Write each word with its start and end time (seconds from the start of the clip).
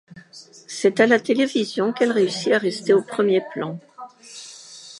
C'est 0.65 0.99
à 0.99 1.05
la 1.05 1.19
télévision 1.19 1.93
qu'elle 1.93 2.11
réussit 2.11 2.51
à 2.53 2.57
rester 2.57 2.91
au 2.91 3.03
premier 3.03 3.43
plan. 3.53 3.77